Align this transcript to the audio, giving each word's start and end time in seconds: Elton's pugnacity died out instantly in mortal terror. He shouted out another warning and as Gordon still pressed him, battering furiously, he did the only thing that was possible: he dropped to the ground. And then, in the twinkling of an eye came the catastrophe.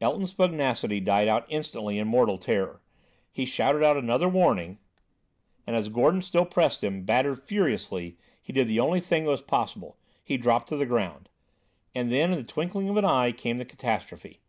Elton's 0.00 0.32
pugnacity 0.32 1.00
died 1.00 1.26
out 1.26 1.46
instantly 1.48 1.98
in 1.98 2.06
mortal 2.06 2.38
terror. 2.38 2.80
He 3.32 3.44
shouted 3.44 3.82
out 3.82 3.96
another 3.96 4.28
warning 4.28 4.78
and 5.66 5.74
as 5.74 5.88
Gordon 5.88 6.22
still 6.22 6.44
pressed 6.46 6.84
him, 6.84 7.02
battering 7.04 7.34
furiously, 7.40 8.16
he 8.40 8.52
did 8.52 8.68
the 8.68 8.78
only 8.78 9.00
thing 9.00 9.24
that 9.24 9.30
was 9.32 9.42
possible: 9.42 9.98
he 10.22 10.36
dropped 10.36 10.68
to 10.68 10.76
the 10.76 10.86
ground. 10.86 11.28
And 11.92 12.12
then, 12.12 12.30
in 12.30 12.38
the 12.38 12.44
twinkling 12.44 12.88
of 12.88 12.96
an 12.96 13.04
eye 13.04 13.32
came 13.32 13.58
the 13.58 13.64
catastrophe. 13.64 14.42